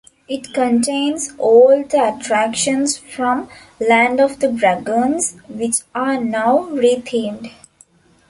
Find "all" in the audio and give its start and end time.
1.37-1.83